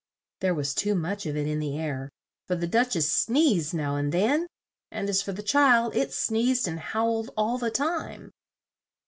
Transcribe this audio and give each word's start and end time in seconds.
There 0.39 0.55
was 0.55 0.73
too 0.73 0.95
much 0.95 1.27
of 1.27 1.37
it 1.37 1.45
in 1.45 1.59
the 1.59 1.77
air, 1.77 2.09
for 2.47 2.55
the 2.55 2.65
Duch 2.65 2.95
ess 2.95 3.05
sneezed 3.07 3.75
now 3.75 3.97
and 3.97 4.11
then; 4.11 4.47
and 4.89 5.07
as 5.07 5.21
for 5.21 5.31
the 5.31 5.43
child, 5.43 5.95
it 5.95 6.11
sneezed 6.11 6.67
and 6.67 6.79
howled 6.79 7.29
all 7.37 7.59
the 7.59 7.69
time. 7.69 8.31